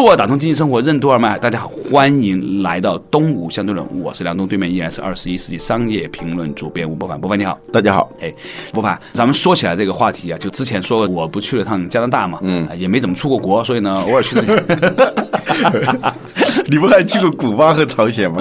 [0.00, 8.32] 做打通经济生活任督二脉，大家好，欢迎来到东吴相对论，我是梁东，对面依然是二十一世纪商业评论主编吴伯凡，伯凡你好，大家好，哎，
[8.72, 14.36] 伯凡，咱们说起来这个话题啊，就之前说我不去了趟加拿大嘛，嗯，也没怎么出过国，所以呢， 偶尔去。
[16.70, 18.40] 你不还去过古巴和朝鲜吗？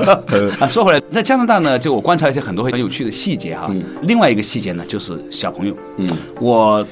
[0.58, 3.70] 啊，说回来，在加拿大呢，就我观察一些很多很有趣的细节哈。
[4.00, 6.08] 另外一个细节呢，就是小朋友，嗯，
[6.40, 6.82] 我。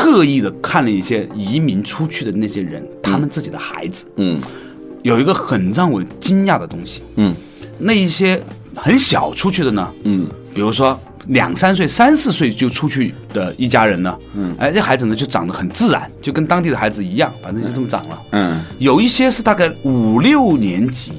[0.00, 4.40] 特意的看了一些移民出去的那些人，他们自己的孩子，嗯，
[5.02, 7.34] 有一个很让我惊讶的东西，嗯，
[7.78, 8.42] 那一些
[8.74, 21.12] 很小出去的呢，嗯，比如说两三岁、三四岁就出去的一家人呢，嗯，哎，这孩子呢就长得很自然，就跟当地的孩子一样，反正就这么长了，嗯，有一些是大概五六年级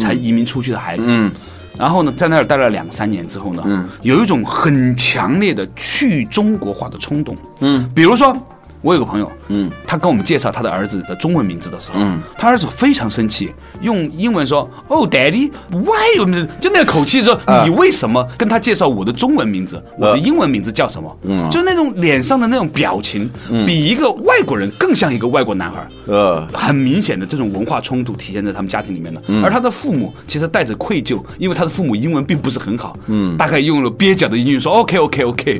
[0.00, 1.30] 才移民出去的孩子，嗯。
[1.78, 8.36] 然后呢，在那儿待了两三年之后呢，嗯，有一种很强烈的去中国化的冲动，嗯，比如说。
[8.84, 16.26] 我有个朋友，嗯，他跟我们介绍他的儿子的中文名字的时候，嗯，他儿子非常生气，用英文说：“Oh, Daddy, why you？”
[16.60, 19.82] 就那个口气说：“你为什么跟他介绍我的中文名字？
[19.98, 23.30] 我的英文名字叫什么？”嗯，就那种脸上的那种表情，
[23.66, 25.88] 比一个外国人更像一个外国男孩。
[26.06, 29.22] 呃，很明显的这种文化冲突体现在他们家庭里面的。
[29.42, 35.58] 而他的父母其实带着愧疚，因为他的父母英文并不是很好，嗯，大概用了蹩脚的英语说：“OK, OK, OK。”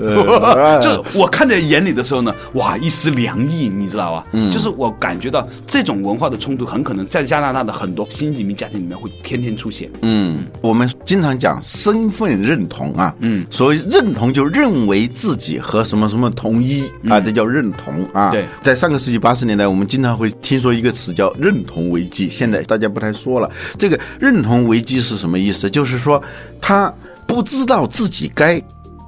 [0.83, 3.13] 就我看在眼里的时候呢，哇，一丝。
[3.14, 4.24] 凉意，你知道吧？
[4.32, 9.90] 嗯，就是我感觉到这种文化的冲突，很可能在加拿大的很多新移民家庭里面会天天出现。
[10.02, 18.30] 嗯，我们经常讲身份认同啊，嗯，所谓认同就认为自己和什么什么同一啊，这叫认同啊。
[18.30, 23.50] 对，在上个世纪八十年代，我们经常会听说一个词叫认同危机，现在大家不太说了。
[23.78, 25.70] 这个认同危机是什么意思？
[25.70, 26.22] 就是说
[26.60, 26.92] 他
[27.26, 28.62] 不知道自己该。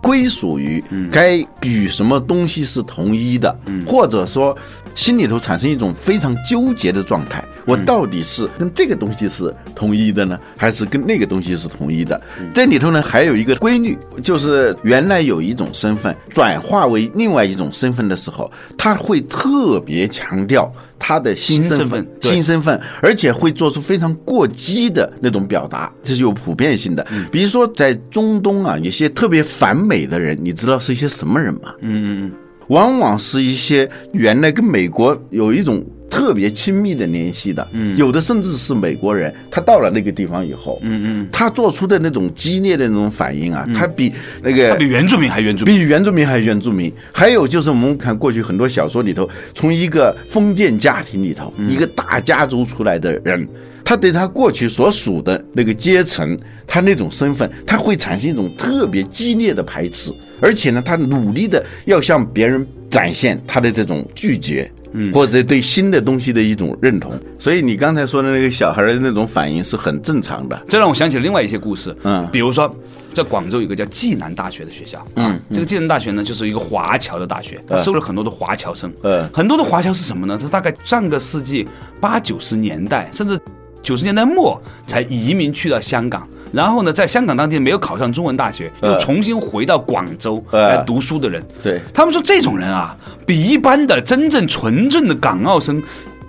[0.06, 4.56] 归属于该与什么东西是同一的，或者说
[4.94, 7.44] 心里头产生一种非常纠结的状态。
[7.64, 12.22] 我到底是跟这个东西是同一的呢，还是跟那个东西是同一的？
[12.54, 20.72] 这里头呢还有一个规律，就是原来有一种身份转化为另外一种身份的时候，他会特别强调。
[20.98, 27.06] 他的新身份，新身份，而且会做出非常过激的那种表达，这是有普遍性的。
[27.30, 31.74] 比如说，在中东啊，有些特别反美的人，你知道是一些什么人吗？
[31.80, 32.32] 嗯嗯嗯，
[32.68, 35.84] 往往是一些原来跟美国有一种。
[36.08, 44.12] 特别亲密的联系的，嗯，有的甚至是美国人，他到了那个地方以后，嗯嗯，他做出的那种激烈的那种反应啊，他比
[44.42, 46.92] 那个他比原住民还原住民，比原住民还原住民。
[47.12, 53.46] 还有就是我们看过去很多小说里头，从一个封建家庭里头，一个大家族出来的人，
[53.84, 64.70] 他对他过去所属的那个阶层，他那种身份，他会产生一种特别激烈的排斥，而且呢，他努力的要向别人展现他的这种拒绝。
[65.12, 70.60] 或者对新的东西的一种认同，所以你刚才说的那个小孩的那种反应是很正常的。
[70.68, 72.74] 这让我想起另外一些故事，嗯，比如说
[73.14, 80.38] 在广州有个叫暨南大学的学校，嗯，这个暨南大学呢就是一个华侨的大学，收了很多的华侨生，嗯，很多的华侨是什么呢？
[80.40, 81.66] 他大概上个世纪
[82.00, 83.38] 八九十年代，甚至
[83.82, 86.28] 九十年代末才移民去到香港。
[86.52, 91.80] 然后呢，在香港当地没有考上中文大学，又重新回到广州来读书的人，对。
[91.92, 92.96] 他们说，这种人啊，
[93.26, 95.82] 比一般的真正纯正的港澳生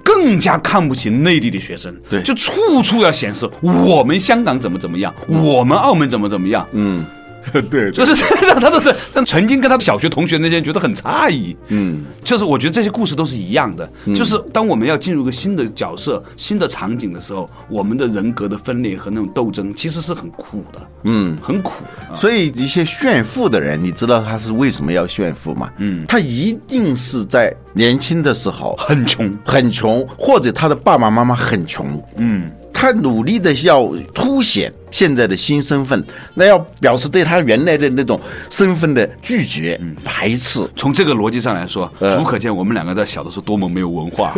[0.03, 7.05] 更加看不起内地的学生，对，就处处要显示我们香港怎么怎么样，我们澳门怎么怎么样，嗯。
[7.69, 8.13] 对，就是
[8.47, 11.55] 让他的让曾经跟他的小学同学那些人觉得很诧异。
[11.67, 13.89] 嗯，就是我觉得这些故事都是一样的。
[14.15, 20.79] 就是当我们要进入一个新的角色、新的场景的时候，我们的人格的分裂和那种斗争其实是很苦的。
[21.03, 21.71] 嗯，很苦。
[22.15, 25.69] 所以一些炫富的人，你知道他是为什么要炫富吗？
[25.77, 32.03] 嗯，他一定是在年轻的时候很穷，很穷，或者他的爸爸妈妈很穷。
[32.17, 32.49] 嗯。
[32.79, 36.03] 他努力的要凸显现在的新身份，
[36.33, 38.19] 那要表示对他原来的那种
[38.49, 40.67] 身份的拒绝、排斥。
[40.75, 44.33] 从这个逻辑上来说，足可见我们两个在小的时候多么没有文化，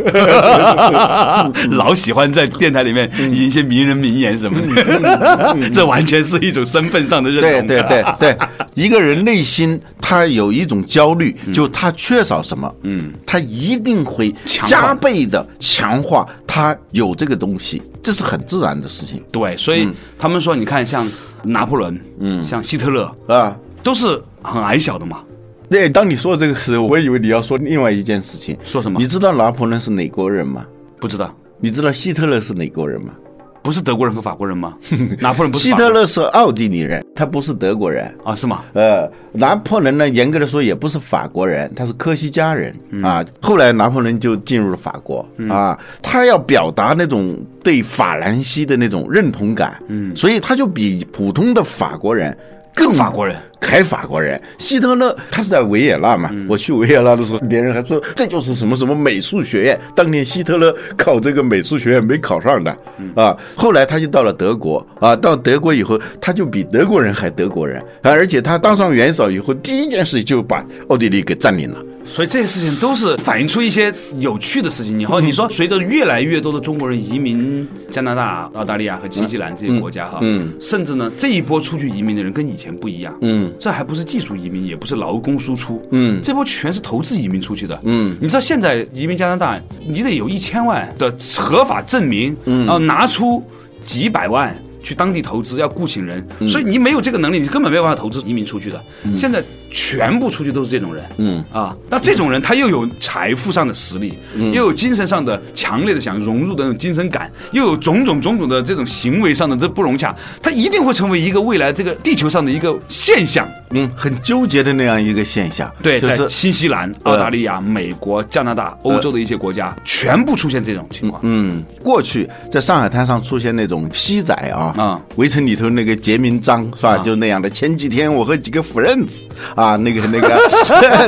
[1.71, 7.67] 老喜欢在电台里面引一些名人名言什么的， 这完全是一种身份上的认同。
[7.67, 8.37] 对对对对，
[8.73, 19.21] 一个人内心他有一种焦虑，就他缺少什么，嗯，他一定会加倍的强化他有这个东西，这是很自然的事情。
[19.31, 19.87] 对，所以
[20.17, 21.07] 他们说，你看像
[21.43, 23.57] 拿破仑，嗯，像希特勒，啊。
[23.81, 25.21] 都是很矮小的嘛。
[25.69, 28.57] 对，当你说这个时候，我以为你要说另外一件事情。
[28.63, 30.65] 说什么你知道拿破仑是哪国人吗？
[30.99, 33.13] 不知道，你知道希特勒是哪国人吗？
[33.61, 34.73] 不是德国人和法国人吗？
[35.19, 38.13] 拿破仑不是希特勒是奥地利人，他不是德国人。
[38.23, 38.33] 啊？
[38.35, 38.63] 是吗？
[38.73, 43.23] 呃，拿破仑呢，严格的说也不是法国人，他是科西嘉人、嗯啊。
[43.41, 52.35] 后来拿破仑就进入了法国、啊，他要表达那种对法兰西的那种认同感，嗯，所以他就比普通的法国人
[52.73, 54.41] 更法国人，还法国人。
[54.57, 59.79] 希特勒他是在维也纳嘛，我去维也纳的时候，别人还说这就是什么什么美术学院。
[59.95, 62.75] 当年希特勒考这个美术学院没考上的
[63.15, 71.83] 啊，后来他就到了德国啊，到德国以后，他就比德国人还德国人啊，而且他当上元首以后，第一件事就把奥地利给占领了。
[72.09, 74.99] 所以这些事情都是反映出一些有趣的事情。
[74.99, 80.51] 以后你说，随着越来越多的中国人移民加拿大、澳大利亚和新西兰这些国家哈，嗯。
[80.59, 83.53] 甚至呢这一波出去移民的人跟以前不一样，嗯。
[83.59, 86.19] 这还不是技术移民，也不是劳工输出，嗯。
[86.23, 88.17] 这波全是投资移民出去的，嗯。
[88.19, 93.43] 你知道现在移民加拿大，你得有一千万的合法证明，嗯，然后拿出
[93.85, 94.57] 几百万。
[94.81, 96.49] 去当地投资要雇请人，嗯。
[96.49, 98.81] 所以你没有这个能力，你根本没有办法投资移民出去的。
[99.15, 113.47] 现在全部出去都是这种人，嗯啊，那这种人他又有财富上的实力，嗯又有精神上的强烈的想融入的那种精神感，又有种种种种的这种行为上的这不融洽，他一定会成为一个未来这个地球上的一个现象。
[113.71, 115.71] 嗯，很纠结的那样一个现象。
[115.83, 121.21] 对，在就是新西兰、澳大利亚、美国、加拿大、欧洲的一些国家，全部出现这种情况。
[121.23, 126.95] 嗯，过去在上海滩上出现那种西仔啊，啊围城里头那个杰明章是吧？
[126.95, 127.47] 啊就那样的。
[127.49, 129.25] 前几天我和几个腐认子
[129.59, 130.27] 啊，那个那个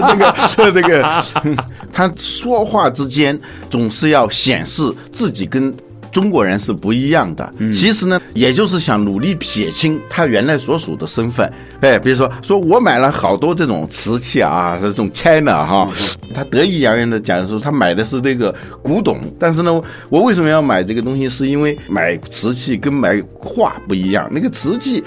[0.02, 1.56] 那个那个，嗯
[1.94, 3.40] 他说话之间
[3.70, 5.74] 总是要显示自己跟。
[6.12, 11.50] 中国人是不一样的，其实呢，也就是想努力撇清他原来所属的身份。
[11.80, 15.90] 哎，比如说，说我买了好多这种瓷器啊，这种 China 哈，
[16.36, 21.30] 他得意洋洋的讲说他买的是这个古董，但是呢，我为什么要买这个东西？
[21.30, 25.02] 是因为买瓷器跟买画不一样，那个瓷器。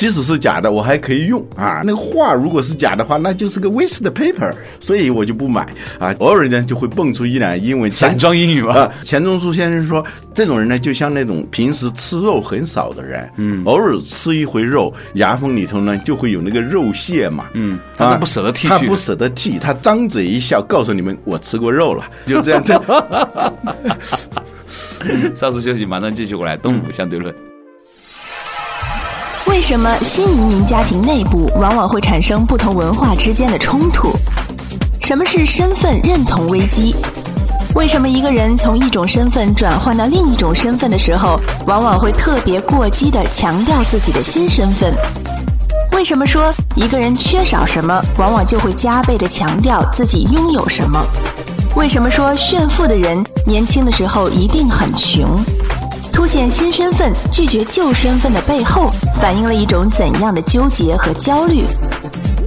[0.00, 1.82] 即使是假的，我还可以用啊。
[1.84, 4.50] 那个画如果是假的话，那就是个 waste paper，
[4.80, 5.60] 所以我就不买
[5.98, 6.10] 啊。
[6.20, 10.02] 偶尔呢就会蹦出一两英文散装英语嘛，啊，钱钟书先生说，
[10.34, 22.64] 这种人呢，就像那种平时吃肉很少的人，嗯，偶尔吃一回肉，牙缝里头呢就会有那个肉屑嘛，嗯他都不舍得剃去他不舍得剃，他张嘴一笑，告诉你们我吃过肉了，就这样。
[25.34, 27.34] 稍事 休息，马上继续过来，动物相对论。
[29.60, 34.10] 为什么新移民家庭内部往往会产生不同文化之间的冲突？
[35.02, 36.96] 什么是身份认同危机？
[37.74, 44.94] 为什么一个人从一种身份转换到另一种身份的时候，往往会特别过激地强调自己的新身份？
[45.92, 50.98] 为什么说一个人缺少什么，往往就会加倍地强调自己拥有什么？
[51.76, 55.38] 为什么说炫富的人年轻的时候一定很穷？
[56.12, 61.64] 凸显新身份、拒绝旧身份的背后，反映了一种怎样的纠结和焦虑？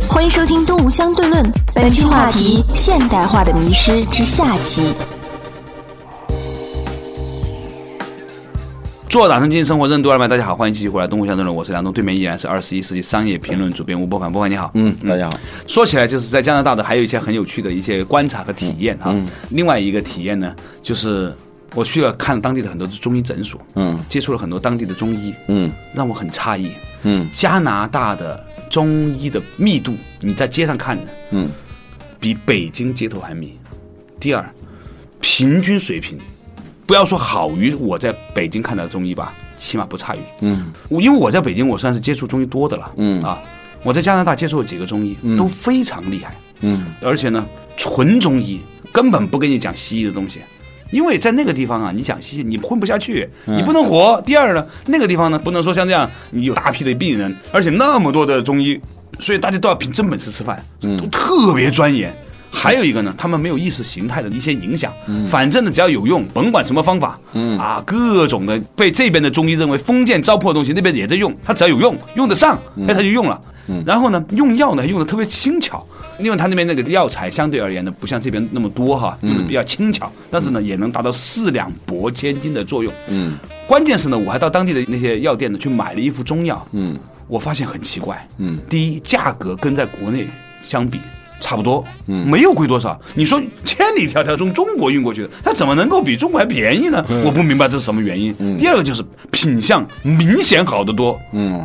[0.07, 1.43] 欢迎收听《东吴相对论》，
[1.73, 4.93] 本期话题：现代化的迷失之下期。
[9.09, 14.71] 做打通经济生活任督二脉，大家好，欢迎继续回来《东吴相对论》，我是梁东，对面依然是二十一世纪商业评论主编吴伯凡，伯凡你好。
[14.73, 15.37] 嗯，大家好。
[15.67, 19.15] 说起来，就是在加拿大的还有一些很有趣的一些观察和体验哈。
[19.49, 21.35] 另外一个体验呢，就是
[21.75, 26.71] 我去了看当地的很多中医诊所，嗯接触了很多当地的中医，嗯让我很诧异。
[27.03, 31.49] 嗯加拿大的中医的密度，你在街上看的嗯
[32.19, 33.57] 比北京街头还密。
[34.19, 34.47] 第二，
[35.19, 36.17] 平均水平，
[36.85, 40.19] 不要说好于我在北京看到的中医吧，起码不差于。
[40.41, 42.91] 嗯我因为我在北京，我算是接触中医多的了。
[42.97, 43.37] 嗯啊，
[43.83, 48.61] 我在加拿大接触了几个中医，都非常厉害，嗯而且呢，纯中医
[48.93, 50.39] 根本不跟你讲西医的东西。
[50.93, 54.21] 因为在那个地方啊，你想西医你混不下去，你不能活。
[54.23, 58.79] 第二呢，那个地方呢，不能说像这样，你有大批的病人，而且那么多的中医，
[59.19, 62.13] 所以大家都要凭真本事吃饭，都特别钻研。
[62.55, 64.93] 还有一个呢，他们没有意识形态的一些影响，
[65.27, 67.19] 反正呢只要有用，甭管什么方法，
[67.57, 72.57] 啊，各种的被这边的中医认为封建糟粕的东西，那边也在用，他只要有用，用得上，
[72.87, 73.41] 哎，他就用了。
[73.85, 75.85] 然后呢，用药呢用的特别轻巧，
[76.19, 82.93] 因为他那边那个药材相对而言呢，不像这边那么多哈，用的比较轻巧，但是呢也能达到四两拨千斤的作用。
[83.09, 83.37] 嗯。
[83.67, 86.95] 关键是呢，我还到当地的那些药店呢去买了一副中药，嗯。
[87.29, 88.27] 我发现很奇怪。
[88.37, 90.27] 嗯，第一，价格跟在国内
[90.67, 90.99] 相比
[91.43, 92.97] 差不多，嗯，没有贵多少。
[93.13, 97.05] 你说千里迢迢从中国运过去的，它怎么能够比中国还便宜呢？
[97.25, 98.33] 我不明白这是什么原因。
[98.57, 101.61] 第二个就是品相明显好得多，嗯，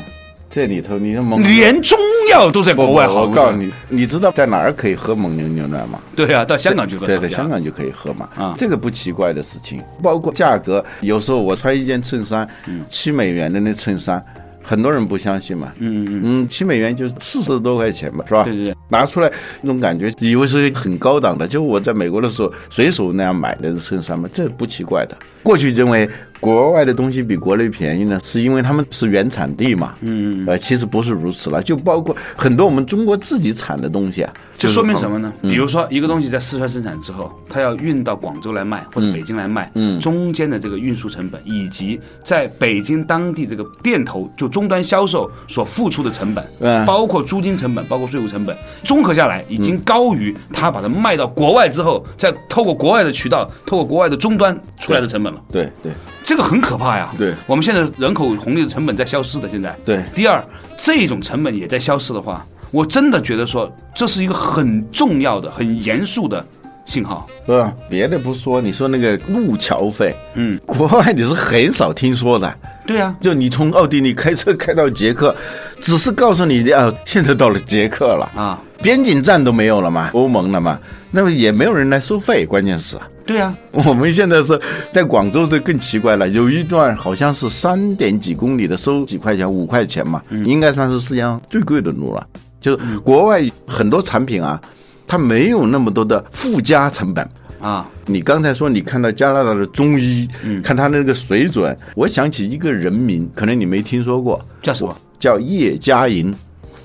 [0.50, 1.96] 这里头你的蒙连中
[2.32, 3.22] 药都在国外好。
[3.22, 6.00] 我告诉你，你知道在哪儿可以喝蒙牛牛奶吗？
[6.16, 7.06] 对啊，到香港去喝。
[7.06, 8.28] 对，对香港就可以喝嘛。
[8.36, 9.80] 啊这个不奇怪的事情。
[10.02, 12.48] 包括价格，有时候我穿一件衬衫，
[12.90, 14.20] 七美元的那衬衫。
[14.60, 18.44] 很多人不相信嘛，嗯嗯嗯，七美元就四十多块钱吧，是吧？
[18.44, 19.30] 对对对，拿出来
[19.62, 21.46] 那种感觉，以为是很高档的。
[21.46, 25.16] 就我在美国的时候，随手那样买的衬衫嘛，这不奇怪的。
[25.48, 26.06] 过去认为
[26.40, 31.62] 国外的东西比国内便宜呢，是因为他们是原产地嘛，嗯，呃，其实不是如此了。
[31.62, 35.32] 就包括很多我们中国自己产的东西啊，就说明什么呢？
[35.40, 55.37] 嗯比如说一个东西在四川生产之后，它要运到广州来卖或者北京来卖，嗯中间的这个运输成本，以及在北京当地这个店头就终端销售所付出的成本，嗯包括租金成本，包括税务成本，综合下来已经高于他把它卖到国外之后，再透过国外的渠道，透过国外的终端出来的成本了。
[55.50, 55.92] 对对
[56.24, 57.12] 这个很可怕呀！
[57.18, 59.76] 对我们现在人口红利的成本在消失的，现在。
[59.84, 60.44] 对第二，
[60.82, 66.44] 这种成本也在消失的话，我真的觉得说这是一个很重要的、很严肃的
[66.84, 67.26] 信号。
[67.46, 67.72] 是吧？
[67.88, 72.54] 别的不说，你说那个路桥费，嗯，国外你是很少听说的。
[72.86, 75.34] 对啊，就你从奥地利开车开到捷克，
[75.80, 80.78] 只是告诉你啊，现在到了捷克了啊，边境站都没有了嘛，欧盟了嘛，
[81.10, 82.96] 那么也没有人来收费，关键是。
[83.28, 84.58] 对啊，我们现在是
[84.90, 92.26] 在广州的更奇怪了，有一段好像是三点几公里的，收几块钱，五块钱嘛，应该算是世界上最贵的路了。
[92.58, 94.58] 就是国外很多产品啊，
[95.06, 97.28] 它没有那么多的附加成本。
[97.60, 100.26] 啊，你刚才说你看到加拿大的中医，
[100.62, 104.96] 看他那个水准，我想起一个人名，可能你没听说过，叫什么？
[105.20, 106.34] 叫叶嘉莹，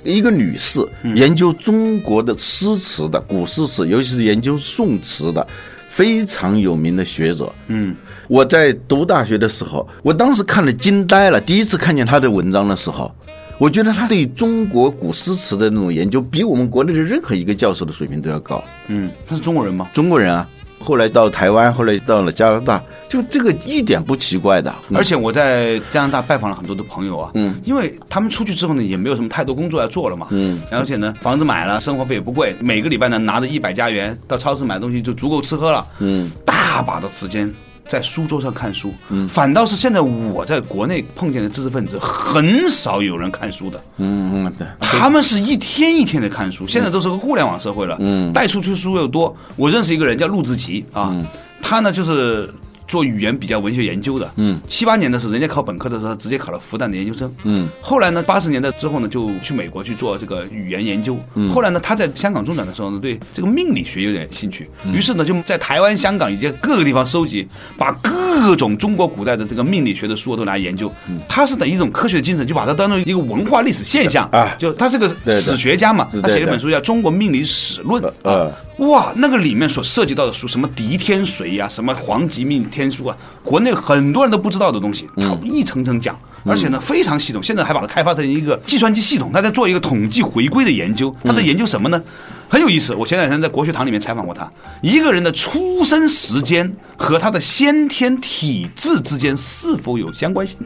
[0.04, 0.86] 一个女士，
[1.16, 5.48] 研究中国的诗词的古诗词，尤其是研究宋词的，
[5.94, 7.54] 非常有名的学者。
[7.68, 7.96] 嗯，
[8.28, 13.14] 我在读大学的时候，我当时看了惊呆了，第一次看见他的文章的时候。
[13.60, 18.62] 我觉得他对中国古诗词的那种研究，比我们国内的任何一个教授的水平都要高。
[18.88, 19.88] 嗯，他是中国人吗？
[19.94, 20.50] 中国人啊，
[20.84, 24.74] 后来到台湾，后来到了加拿大，就这个一点不奇怪的。
[24.94, 37.50] 而且我在加拿大拜访了很多的朋友啊，嗯，因为他们出去之后呢，也没有什么太多工作要做了嘛，嗯，而且呢，房子买了，生活费也不贵，每个礼拜呢拿着一百加元到超市买东西就足够吃喝了，嗯，大把的时间
[37.88, 48.34] 在书桌上看书，嗯，反倒是现在我在国内碰见的知识分子很少有人看书的，嗯嗯，对，他们是一天一天的看书，现在都是个互联网社会了，嗯。
[48.34, 49.36] 带出去书又多。
[49.56, 51.16] 我认识一个人叫陆志奇啊，
[51.62, 52.52] 他呢就是
[52.94, 67.48] 做语言比较文学研究的，嗯，七八年的时候，人家考本科的时候，他直接考了复旦的研究生，嗯，后来呢，八十年代之后呢，就去美国去做这个语言研究，嗯，后来呢，他在香港中转的时候呢，对这个命理学有点兴趣，于是呢，就在台湾、香港以及各个地方收集，
[67.80, 70.94] 把各种中国古代的这个命理学的书都拿来研究，
[71.28, 74.56] 他是等一种科学精神，就把它当成一个文化历史现象啊。
[74.60, 78.44] 就他是个史学家嘛，他写了一本书叫《中国命理史论》呃。
[78.44, 86.18] 啊，哇，那个里面所涉及到的书，什么狄天水呀、什么黄极命天书啊，国内很多人都不知道的东西，他一层层讲。
[86.46, 91.16] 而且呢，非常系统，现在还把它开发成一个计算机系统，他在做一个统计回归的研究。
[91.24, 92.04] 他在研究什么呢？
[92.50, 92.94] 很有意思。
[92.94, 94.52] 我前两天在国学堂里面采访过他，
[94.82, 100.58] 一个人的出生时间和他的先天体质之间是否有相关性？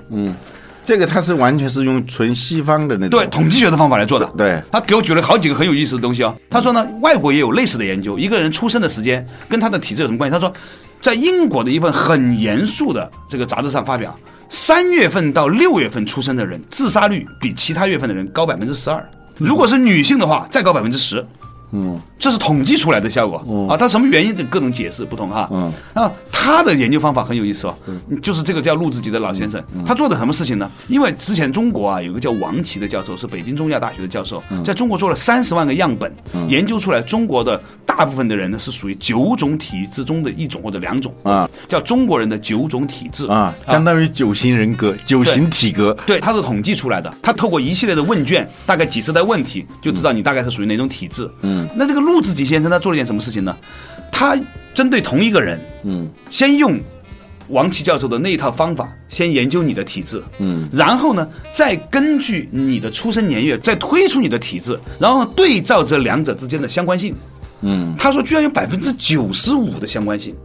[0.88, 4.26] 这个他是完全是用纯西方的那种，对，统计学的方法来做的。
[4.38, 6.34] 对他给我举了好几个很有意思的东西哦。
[6.50, 10.34] 他说呢，外国也有类似的研究，一个人出生的时间跟他的体质有什么关系？
[10.34, 10.54] 他说，
[11.02, 14.18] 在英国的一份很严肃的这个杂志上发表，
[14.50, 19.06] 三月份到六月份出生的人，自杀率比其他月份的人高百分之十二。
[19.36, 21.22] 如果是女性的话，再高百分之十。
[21.72, 24.36] 嗯，这是统计出来的效果、啊，它什么原因？
[24.36, 25.50] 这各种解释不同哈。
[25.52, 27.76] 嗯，啊，他的研究方法很有意思哦，
[28.22, 30.70] 就是这个叫陆志吉的老先生，他做的什么事情呢？
[30.88, 36.12] 因为之前中国啊有个叫王琦的教授，是北京中医药大学的教授，在中国做了三十万个样本，
[36.48, 45.96] 研究出来中国的大部分的人呢是属于九种体质中的一种或者两种啊，叫中国人的九种体质啊，相当于九型人格、九型体格。
[46.06, 51.30] 对，他是统计出来的，他透过一系列的问卷，大概几十道问题，就知道你大概是属于哪种体质。
[51.42, 53.56] 嗯，那这个陆志吉先生他做了一件什么事情呢？
[54.12, 54.38] 他
[54.74, 56.80] 针对同一个人，嗯，先用
[57.50, 67.14] 王琦教授的那一套方法，先研究你的体质，嗯，然后呢，再根据你的出生年月，再推出你的体质，然后对照这两者之间的相关性。
[67.62, 70.36] 嗯他说，居然有百分之九十五的相关性。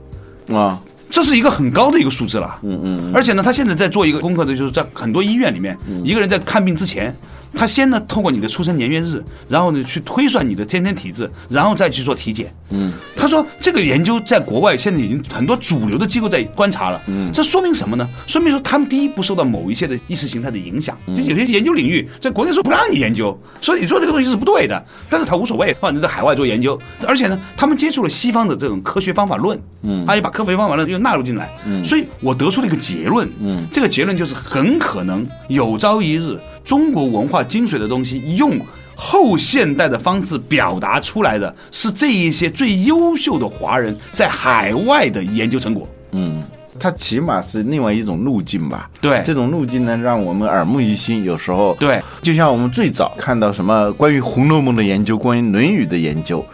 [0.48, 2.58] 啊，这是一个很高的一个数字了。
[2.62, 7.14] 嗯嗯，而且呢，他现在在做一个功课的，就是在很多医院里面，一个人在看病之前，
[7.54, 12.52] 他先呢通过你的出生年月日，然后呢去推算你的先天体质，然后再去做体检。
[12.70, 17.00] 嗯，他说这个研究在国外现在已经很多主流的机构在观察了。
[17.06, 18.08] 嗯，这说明什么呢？
[18.26, 24.82] 说明说他们第一不受到某一些的意识形态的影响，就有些研究领域在国内说不让你研究，所以你做这个东西是不对的。
[25.10, 31.50] 但是他无所谓，反正在海外做研究，而且呢，他们接触了西方的这种科学方法论，嗯，他也把科学方法论又纳入进来。
[31.66, 33.28] 嗯，所以我得出了一个结论。
[33.40, 38.58] 嗯，这个结论就是很可能有朝一日，中国文化精髓的东西用。
[38.94, 45.88] 后现代的方式表达出来的是这一些最优秀的华人在海外的研究成果。
[46.12, 46.40] 嗯，
[46.78, 48.88] 它起码是另外一种路径吧。
[49.00, 51.24] 对，这种路径呢，让我们耳目一新。
[51.24, 56.44] 有时候，对，就像我们最早看到什么关于《红楼梦》的研究，关于《论语》的研究，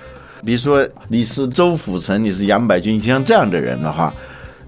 [0.43, 4.15] 比如说你是周辅成，你是杨百军，像这样的人的话。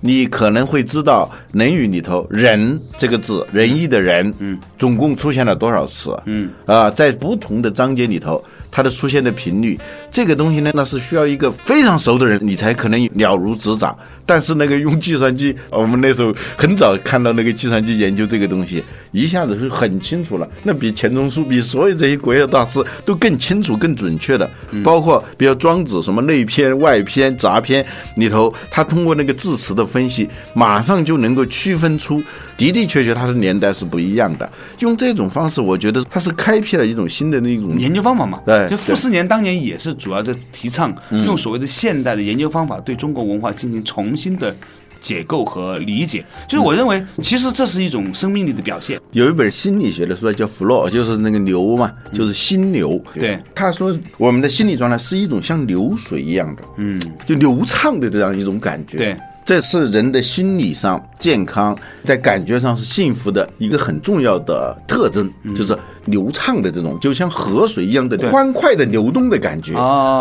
[0.01, 6.19] 你可能会知道《论语》里头“仁”这个字，仁义的“仁”，嗯，总共出现了多少次？
[6.27, 8.43] 嗯，啊，在不同的章节里头。
[8.73, 9.77] 它的出现的频率，
[10.11, 13.97] 这个东西呢，那是需要一个非常熟的人，你才可能了如指掌。
[14.27, 20.49] 但是那个用计算机，我们那时候很早看到那个计算机研究这个东西，一下子是很清楚了。
[20.63, 24.49] 那比钱钟书，比所有这些国学大师都更清楚、更准确的。
[24.85, 32.23] 包括比如庄子什么内篇、外篇、杂篇里头，他通过那个字词的分析，马上就能够区分出。
[32.57, 34.49] 的的确确，它的年代是不一样的。
[34.81, 38.39] 用这种方式，我觉得它是开辟了一种新的那种研究方法嘛。
[38.45, 44.57] 对，就傅斯年当年也是主要在提倡用所谓的现代的研究方法对中国文化进行重新的
[45.01, 46.25] 解构和理解。
[46.49, 49.01] 就是我认为，其实这是一种生命力的表现。
[49.13, 53.01] 有一本心理学的书叫《弗洛》，就是那个牛嘛，就是心流。
[53.15, 58.97] 对，他说我们的心理状态是一种像流水一样的，嗯，就流畅的这样一种感觉。
[58.97, 59.17] 对。
[59.51, 69.73] 这是人的心理上健康，在感觉上是幸福的一个很重要的特征，就是流畅的这种，就像河水一样的欢快的流动的感觉。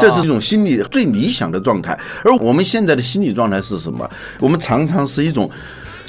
[0.01, 1.95] 这是一种心理最理想的状态。
[2.25, 4.09] 而我们现在的心理状态是什么？
[4.39, 5.47] 我们常常是一种。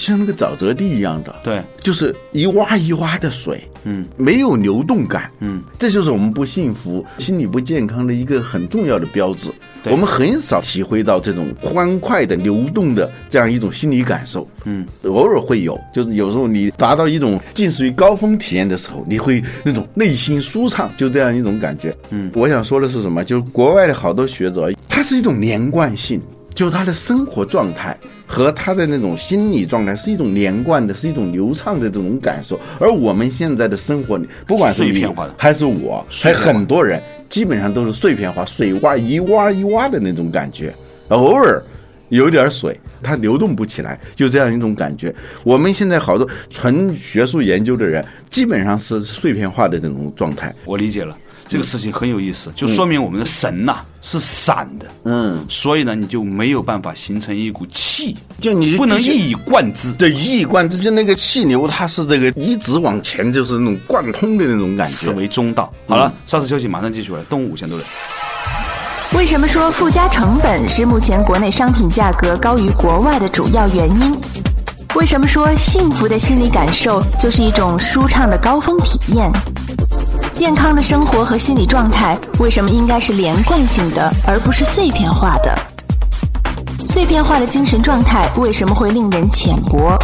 [0.01, 9.51] 像那个沼泽地一样的，对，就是一洼一洼的水，嗯，没有流动感，嗯，这就是我们不幸福、心理不健康的一个很重要的标志。
[9.85, 21.95] 我们很少体会到这种欢快的流动的这样一种心理感受，嗯，偶尔会有，就是有时候你达到一种近似于高峰体验的时候，你会那种内心舒畅，就这样一种感觉。
[22.09, 23.23] 嗯，我想说的是什么？
[23.23, 26.21] 就是国外的好多学者，它是一种连贯性。
[26.55, 32.59] 就是他的生活状态和他的那种心理状态是一种连贯的，是一种流畅的这种感受。
[32.79, 40.75] 而我们现在的生活，不管是你还是我，还很多人，基本上都是碎片化，水洼一洼一洼的那种感觉。
[41.09, 41.63] 偶尔
[42.11, 45.13] 有点水，它流动不起来，就这样一种感觉。
[45.43, 50.55] 我们现在好多纯学术研究的人，基本上是碎片化的这种状态。
[50.65, 51.17] 我理解了。
[51.49, 65.75] 这个事情很有意思，就说明我们的神呐是散的，嗯，所以呢你就没有办法形成一股气，就你不能一以贯之，对，一以贯之，就那个气流它是这个一直往前，就是那种贯通的那种感觉，此为中道。
[65.89, 67.85] 好了，稍事休息，马上继续回来动物先都论。
[69.21, 74.19] 为什么说附加成本是目前国内商品价格高于国外的主要原因？
[74.95, 79.31] 为什么说幸福的心理感受就是一种舒畅的高峰体验？
[80.33, 85.55] 健康的生活和心理状态为什么应该是连贯性的，而不是碎片化的？
[86.89, 89.99] 碎片化的精神状态为什么会令人浅薄？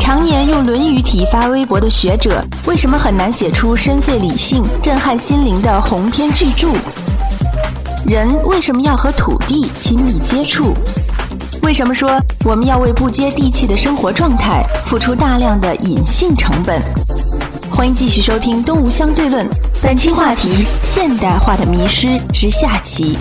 [0.00, 6.70] 常年用《论语》体发微博的学者，为什么很难写出深邃理性、震撼心灵的鸿篇巨著？
[8.06, 10.74] 人为什么要和土地亲密接触？
[11.62, 16.82] 为什么说我们要为不接地气的生活状态付出大量的隐性成本？
[17.72, 19.46] 欢迎继续收听《东吴相对论》，
[19.82, 23.16] 本期话题：现代化的迷失之下期。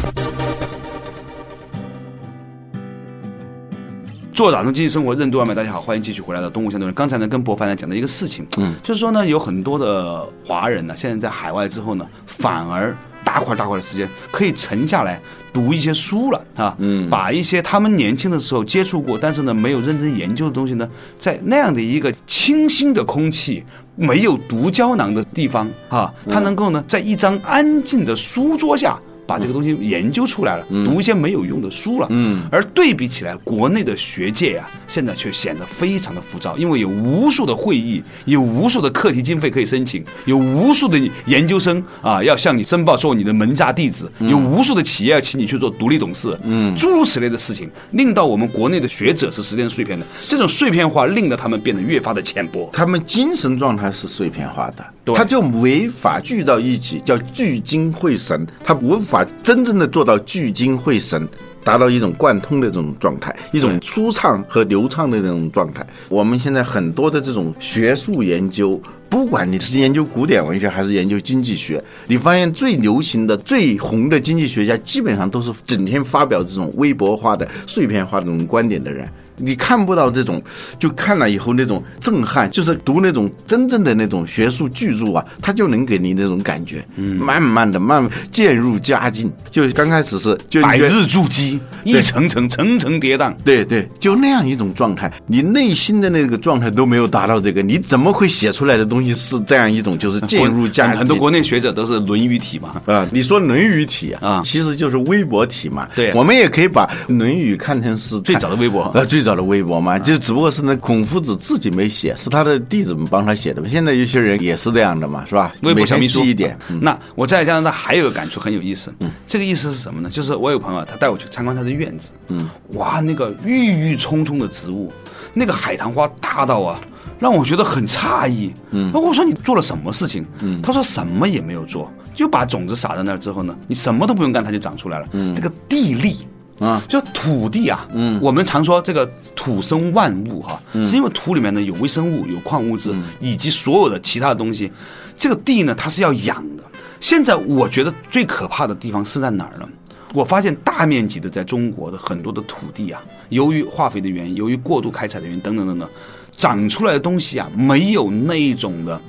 [4.34, 6.94] 做打通经济生活任督二脉，大家好，欢迎继续回来到《东吴相对论》。
[6.98, 12.94] 刚才呢，跟博凡呢讲的一个事情，嗯，就是说呢，有很多的华人呢，现在在海外之后呢，反而。
[13.34, 15.20] 大块大块的时间可以沉下来
[15.52, 20.88] 读一些书了啊，嗯，把一些他们年轻的时候接触过，但是呢没有认真研究的东西呢，
[21.20, 23.64] 在那样的一个清新的空气、
[23.96, 32.08] 没有毒胶囊的地方啊，他能够呢在一张安静的书桌下把这个东西研究出来了，读一些没有用的书了。
[32.10, 50.06] 嗯而对比起来，国内的学界啊，现在却显得非常的浮躁，因为有无数的会议，有无数的课题经费可以申请，有无数的研究生啊要向你申报做你的门下弟子，有无数的企业要请你去做独立董事，嗯，诸如此类的事情，令到我们国内的学者是时间碎片的。
[50.22, 52.70] 这种碎片化令得他们变得越发的浅薄。
[52.74, 61.30] 他们精神状态是碎片化的，他就没法聚到一起，叫聚精会神，他无法把真正的做到聚精会神。
[61.64, 65.88] 达到一种贯通的这种状态，一种舒畅和流畅的这种状态。
[66.10, 79.08] 我们现在很多的这种学术研究，不管你是研究古典文学还是研究经济学，你发现最流行的、最红的经济学家，基本上都是整天发表这种微博化的、碎片化的这种观点的人。
[79.38, 80.42] 你看不到这种，
[80.80, 86.86] 就看了以后那种震撼，就是读那种真正的那种学术巨著啊，它就能给你那种感觉。
[86.96, 93.34] 嗯，慢慢的、慢慢渐入佳境，就刚开始是就百日筑基，一层层层层跌宕。
[93.44, 101.00] 对对，就那样一种状态，你内心的那个状态都没有达到这个，你怎么会写出来的东西是这样一种就是渐入佳境？
[101.00, 102.82] 很多国内学者都是《论语》体嘛。
[102.86, 105.88] 啊，你说《论语》体啊，啊其实就是微博体嘛。
[105.96, 113.68] 对我们也可以把《论语》看成是最早的微博啊，最早的微博嘛，就只不过是那孔夫子自己没写，是他的弟子们帮他写的嘛。
[113.68, 115.54] 现在有些人也是这样的嘛，是吧？
[115.62, 116.58] 微博每天小秘书记一点。
[116.70, 120.10] 嗯那我在加拿大还有个感触很有意思，嗯，这个意思是什么呢？
[120.10, 124.92] 就是我有朋友他带我去参观他的院子，嗯，哇，那个郁郁葱葱的植物，
[125.34, 126.80] 那个海棠花大到啊。
[127.20, 130.26] 让我觉得很诧异，嗯，那我说你做了什么事情？
[130.42, 135.08] 嗯，他说什么也没有做，就把种子撒在那儿之后呢，你什么都不用干，它就长出来了。
[135.14, 136.28] 嗯，这个地力
[136.60, 144.72] 啊，就土地啊，嗯，我们常说这个土生万物哈，是因为土里面呢有微生物、有矿物质，以及所有的其他的东西。
[145.18, 146.64] 这个地呢，它是要养的。
[147.00, 149.68] 现在我觉得最可怕的地方是在哪儿呢？
[150.14, 155.90] 我发现大面积的在中国的很多的土地啊，由于化肥的原因，由于过度开采的原因等等等等，
[156.38, 159.02] 长出来的东西啊，没有那一种的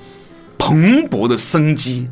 [0.57, 2.09] 蓬勃的生机，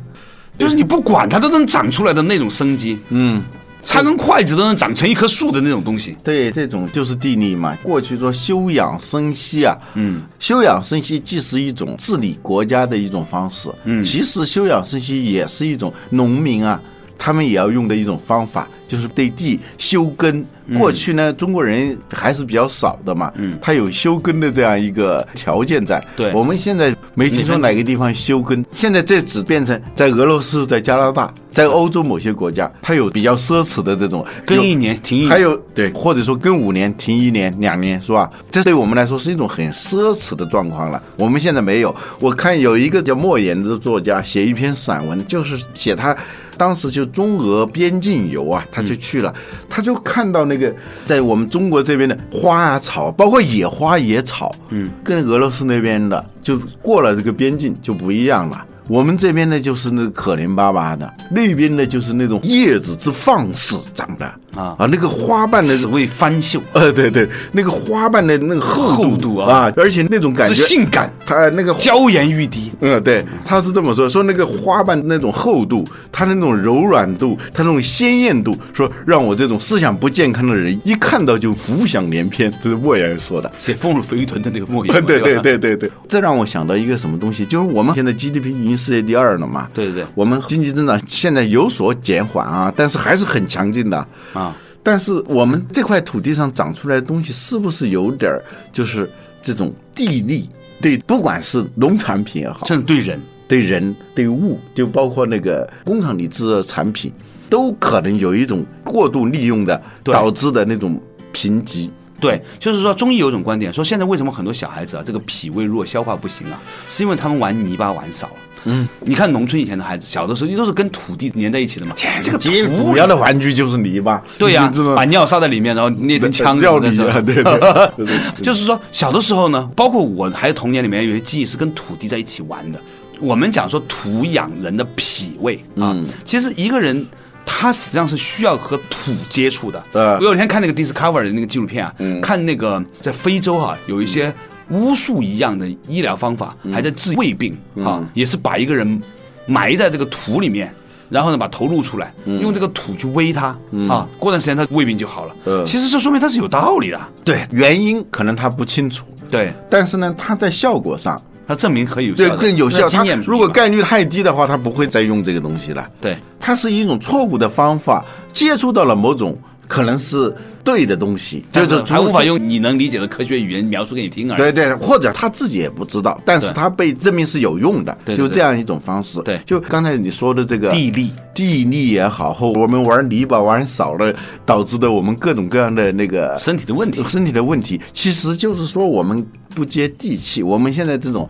[0.59, 2.99] 就是你不管它都能长出来的那种生机。
[3.09, 3.43] 嗯，
[3.85, 6.15] 插根筷子都能长成一棵树的那种东西。
[6.23, 7.77] 对，这种就是地力嘛。
[7.83, 16.81] 过去说休养生息啊，嗯，休养生息既是一种治理国家的一种方式，嗯其实休养生息也是一种农民啊，
[17.17, 20.43] 他们也要用的一种方法，就是对地休耕。
[20.77, 26.01] 过去呢，中国人还是比较少的嘛，嗯他有休耕的这样一个条件在。
[26.15, 38.29] 对我们现在没听说哪个地方休耕，现在这只变成在俄罗斯、在加拿大、在欧洲某些国家，它有比较奢侈的这种跟一年停一年，还有对，或者说跟五年停一年、两年，是吧？
[38.49, 41.01] 这对我们来说是一种很奢侈的状况了。
[41.15, 41.95] 我们现在没有。
[42.19, 46.15] 我看有一个叫莫言的作家写一篇散文，就是写他
[46.57, 49.33] 当时就中俄边境游啊，他就去了，
[49.69, 50.73] 他就看到那个
[51.05, 58.65] 在我们中国这边的花啊草，包括野花野草，嗯，跟俄罗斯那边的就过了这个边境就不一样了。
[58.87, 64.33] 我们这边呢，就是那个可怜巴巴的，那边呢就是那种叶子之放肆长的。
[64.55, 72.71] 啊啊，那个花瓣的只为翻绣，呃，对对，那个花瓣的那个厚厚度啊而且那种感觉，是性感，它那个娇艳欲滴。
[72.81, 83.51] 嗯，对，他是这么说，说那个花瓣那种厚度，它那种柔软度，它那种鲜艳度，说让我这种思想不健康的人一看到就浮想联翩，这是莫言说的。
[83.57, 94.05] 写《丰乳肥臀》的那个莫言对，对对对对，这让我想到一个什么东西，就是我们现在 GDP 已经世界第二了嘛，对对对我们经济增长现在有所减缓啊，但是还是很强劲的。
[94.33, 94.42] 啊，
[94.83, 98.43] 但是我们这块土地上长出来的东西，是不是有点儿
[98.73, 99.09] 就是
[99.41, 100.49] 这种地利？
[100.81, 107.09] 对，不管是农产品也好，甚至对人，对人对物，就包括那个工厂里制的产品，
[107.49, 110.99] 都可能有一种过度利用的导致的那种
[111.31, 111.89] 贫瘠。
[112.19, 118.33] 对，就是说中医有一种观点，说现在为什么很多小孩子啊，这个脾胃弱、消化不行啊，是因为他们玩泥巴玩少了。
[118.65, 121.95] 嗯，你看农村以前的孩子，小的时候都是跟土地粘在一起的嘛。
[122.23, 122.49] 这个土
[122.91, 124.21] 主要的玩具就是泥巴。
[124.37, 132.79] 对呀、把尿撒在里面，然后捏成枪对对对对对 就是说，小的时候呢，包括我还有童年里面有些记忆是跟土地在一起玩的。
[133.19, 137.05] 我们讲说土养人的脾胃啊，嗯其实一个人
[137.45, 139.81] 他实际上是需要和土接触的。
[139.93, 144.33] 对我有一天看那个 Discovery 的那个纪录片啊，嗯看那个在非洲啊有一些
[144.73, 149.01] 巫术一样的医疗方法，还在治胃病啊，嗯也是把一个人
[149.45, 150.73] 埋在这个土里面。
[151.09, 153.55] 然后呢，把头露出来，用这个土去煨它、
[153.87, 155.35] 啊，过段时间他胃病就好了。
[155.45, 156.99] 呃其实这说明他是有道理的。
[157.23, 162.87] 对，原因可能他不清楚，对，但是呢，他在效果上他证明可以有效更有效。
[163.27, 165.87] 如果概率太低的话，他不会再用这个东西了。
[166.01, 174.37] 对它是一种错误的方法，接触到了某种可能是对的东西，就是还无法用你能理解的科学语言描述给你听而已。
[174.37, 179.21] 对对，或者他自己也不知道，但是他被证明是有用的，就这样一种方式。
[179.21, 184.13] 对就刚才你说的这个地利，地利也好，或我们玩泥巴玩少了
[184.45, 187.03] 导致的我们各种各样的那个身体的问题。
[187.09, 190.43] 身体的问题，其实就是说我们不接地气。
[190.43, 191.29] 我们现在这种，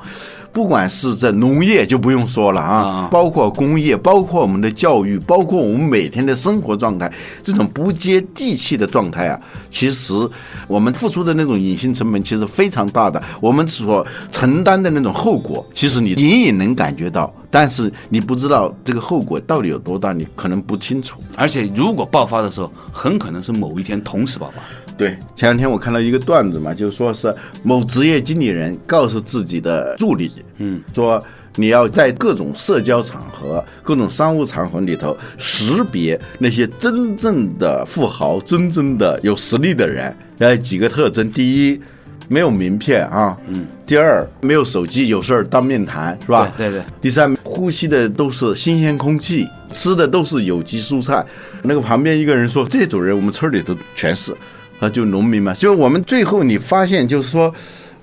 [0.54, 7.12] 不管是在农业就不用说了啊啊，包括工业，包括我们的教育，包括我们每天的生活状态，
[7.42, 10.14] 这种不接地气的状态啊，其实
[10.68, 13.22] 我们付出的那种隐形成本其实非常大的。
[13.42, 21.20] 我们所承担的那种后果，其实你隐隐能感觉到，但是你不知道这个后果到底有多大，你可能不清楚。
[21.36, 24.62] 而且如果爆发的时候，很可能是某一天同时爆发。
[24.98, 31.22] 对，前两天我看到一个段子嘛，就是说是某职业经理人告诉自己的助理，嗯，说
[31.56, 41.82] 你要在各种社交场合、各种商务场合里头识别那些真正的富豪、真正的有实力的人，要几个特征：第一，
[42.28, 46.52] 没有名片啊，嗯；第二，没有手机，有事儿当面谈，是吧？
[46.56, 51.26] 对对对第三，呼吸的都是新鲜空气，吃的都是有机蔬菜。
[51.64, 54.36] 那个旁边一个人说：“这种人我们村里头全是。”
[54.84, 55.54] 啊，就农民嘛。
[55.54, 57.54] 就是我们最后你发现，就是说，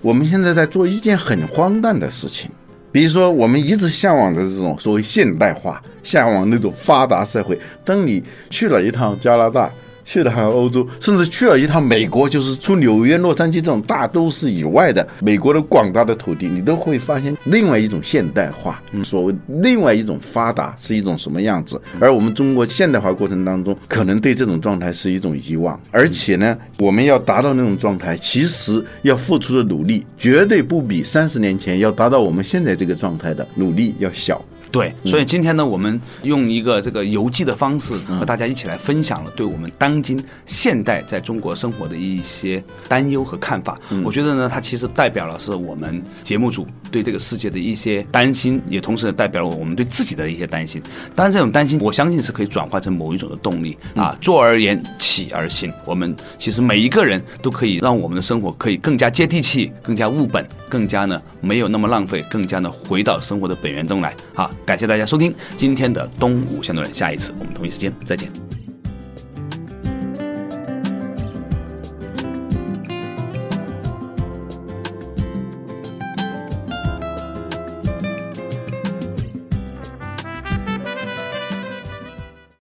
[0.01, 2.51] 我们现在在做一件很荒诞的事情。
[2.93, 7.57] 比如说，我们一直向往的这种所谓现代化，向往那种发达社会。
[7.85, 9.71] 当你去了一趟加拿大，
[10.05, 21.81] 去了趟欧洲，甚至去了一趟美国，就是除纽约、洛杉矶这种大都市以外的美国的广大的土地，你都会发现另外一种现代化，所谓另外一种发达是一种什么样子。
[21.99, 34.43] 而我们中国现代化过程当中，可能对这种状态是一种遗忘，而且呢，我们要达到那种状态，其实要付出的努力绝对不比三十年前要达到我们现在这个状态的努力要小。
[34.73, 43.79] 对，所以今天呢，我们用一个这个游记的方式和大家一起来分享了对我们当今现代在中国生活的一些担忧和看法。
[44.05, 50.81] 我觉得呢，它其实代表了是我们节目组对这个世界的一些担心，也同时代表了我们对自己的一些担心。
[51.15, 55.73] 当然，这种担心我相信是可以转化成某一种的动力啊，坐而言，起而行。
[55.85, 64.15] 我们其实每一个人都可以让我们的生活可以更加接地气，更加务本，更加呢没有那么浪费，更加呢回到生活的本源中来。
[64.35, 68.50] 好，感谢大家收听今天的东吴相对论，下一次我们同一时间再见。